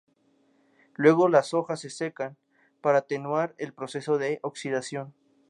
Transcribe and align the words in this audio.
Luego 0.95 1.29
las 1.29 1.53
hojas 1.53 1.81
se 1.81 1.91
"secan" 1.91 2.35
para 2.81 2.97
atenuar 2.97 3.53
el 3.59 3.71
proceso 3.71 4.17
de 4.17 4.39
oxidación. 4.41 5.13